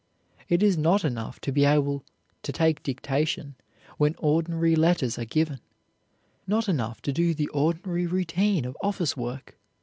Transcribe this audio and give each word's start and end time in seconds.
It 0.49 0.63
is 0.63 0.79
not 0.79 1.05
enough 1.05 1.39
to 1.41 1.51
be 1.51 1.63
able 1.63 2.03
to 2.41 2.51
take 2.51 2.81
dictation 2.81 3.53
when 3.99 4.15
ordinary 4.17 4.75
letters 4.75 5.19
are 5.19 5.25
given, 5.25 5.59
not 6.47 6.67
enough 6.67 7.03
to 7.03 7.13
do 7.13 7.35
the 7.35 7.49
ordinary 7.49 8.07
routine 8.07 8.65
of 8.65 8.75
office 8.81 9.15
work. 9.15 9.59